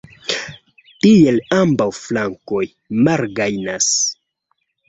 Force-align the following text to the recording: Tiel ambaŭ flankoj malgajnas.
Tiel 1.05 1.37
ambaŭ 1.59 1.87
flankoj 1.99 2.65
malgajnas. 3.09 3.93